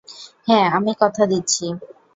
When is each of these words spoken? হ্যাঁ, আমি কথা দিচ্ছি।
হ্যাঁ, 0.47 0.67
আমি 0.71 0.91
কথা 1.01 1.23
দিচ্ছি। 1.25 1.65